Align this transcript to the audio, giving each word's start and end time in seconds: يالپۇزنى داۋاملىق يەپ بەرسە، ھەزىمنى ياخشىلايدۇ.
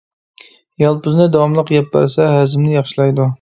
يالپۇزنى 0.83 1.27
داۋاملىق 1.35 1.69
يەپ 1.75 1.93
بەرسە، 1.97 2.31
ھەزىمنى 2.37 2.75
ياخشىلايدۇ. 2.79 3.29